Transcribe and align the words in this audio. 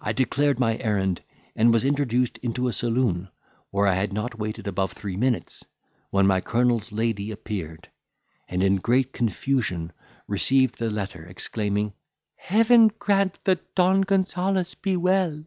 I 0.00 0.12
declared 0.12 0.58
my 0.58 0.78
errand, 0.78 1.22
and 1.54 1.72
was 1.72 1.84
introduced 1.84 2.38
into 2.38 2.66
a 2.66 2.72
saloon, 2.72 3.28
where 3.70 3.86
I 3.86 3.94
had 3.94 4.12
not 4.12 4.36
waited 4.36 4.66
above 4.66 4.90
three 4.90 5.16
minutes, 5.16 5.64
when 6.10 6.26
my 6.26 6.40
colonel's 6.40 6.90
lady 6.90 7.30
appeared, 7.30 7.88
and 8.48 8.64
in 8.64 8.78
great 8.78 9.12
confusion 9.12 9.92
received 10.26 10.80
the 10.80 10.90
letter, 10.90 11.22
exclaiming, 11.24 11.92
"Heaven 12.34 12.88
grant 12.98 13.38
that 13.44 13.76
Don 13.76 14.00
Gonzales 14.00 14.74
be 14.74 14.96
well!" 14.96 15.44